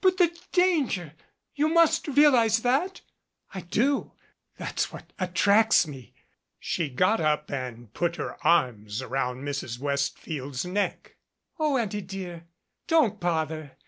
"But 0.00 0.16
the 0.16 0.36
danger! 0.50 1.14
You 1.54 1.68
must 1.68 2.08
realize 2.08 2.62
that!" 2.62 3.02
"I 3.54 3.60
do 3.60 4.14
that's 4.58 4.90
what 4.92 5.12
attracts 5.16 5.86
me." 5.86 6.12
She 6.58 6.88
got 6.88 7.20
up 7.20 7.52
and 7.52 7.94
put 7.94 8.16
her 8.16 8.36
arms 8.44 9.00
around 9.00 9.44
Mrs. 9.44 9.78
Westfield's 9.78 10.64
neck. 10.64 11.14
"O 11.60 11.76
Auntie, 11.78 12.00
dear, 12.00 12.46
don't 12.88 13.20
bother. 13.20 13.76